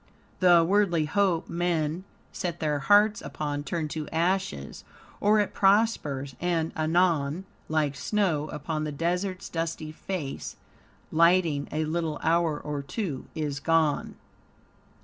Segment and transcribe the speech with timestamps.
[0.39, 4.83] "The worldly hope men set their hearts upon turns to ashes;
[5.19, 10.55] or it prospers, and anon, like snow upon the desert's dusty face,
[11.11, 14.15] lighting a little hour or two, is gone."